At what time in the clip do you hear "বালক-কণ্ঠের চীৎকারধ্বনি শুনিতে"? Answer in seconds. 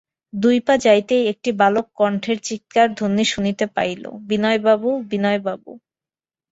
1.59-3.65